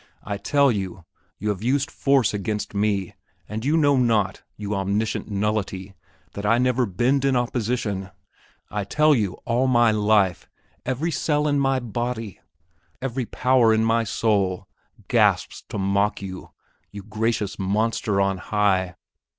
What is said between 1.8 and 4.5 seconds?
force against me, and you know not,